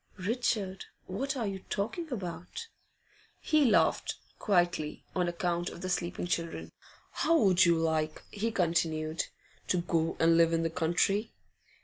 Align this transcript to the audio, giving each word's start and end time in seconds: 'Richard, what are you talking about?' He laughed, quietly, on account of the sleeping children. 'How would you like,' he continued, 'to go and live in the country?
'Richard, 0.17 0.85
what 1.05 1.37
are 1.37 1.45
you 1.45 1.59
talking 1.69 2.11
about?' 2.11 2.67
He 3.39 3.65
laughed, 3.65 4.15
quietly, 4.39 5.03
on 5.15 5.27
account 5.27 5.69
of 5.69 5.81
the 5.81 5.89
sleeping 5.89 6.25
children. 6.25 6.71
'How 7.11 7.37
would 7.37 7.65
you 7.67 7.77
like,' 7.77 8.23
he 8.31 8.49
continued, 8.51 9.25
'to 9.67 9.81
go 9.81 10.17
and 10.19 10.37
live 10.37 10.53
in 10.53 10.63
the 10.63 10.71
country? 10.71 11.33